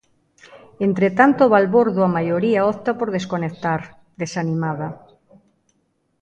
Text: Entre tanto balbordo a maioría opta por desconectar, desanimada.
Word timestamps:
Entre 0.87 1.09
tanto 1.19 1.51
balbordo 1.53 1.99
a 2.03 2.13
maioría 2.17 2.67
opta 2.73 2.91
por 2.99 3.09
desconectar, 3.17 3.81
desanimada. 4.21 4.87